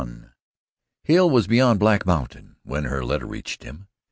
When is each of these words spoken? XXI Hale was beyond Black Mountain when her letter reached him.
XXI 0.01 0.31
Hale 1.03 1.29
was 1.29 1.45
beyond 1.45 1.79
Black 1.79 2.07
Mountain 2.07 2.55
when 2.63 2.85
her 2.85 3.05
letter 3.05 3.27
reached 3.27 3.61
him. 3.63 3.87